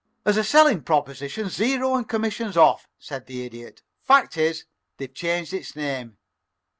[0.25, 3.83] "As a selling proposition, zero and commissions off," said the Idiot.
[4.01, 4.65] "Fact is,
[4.97, 6.17] they've changed its name.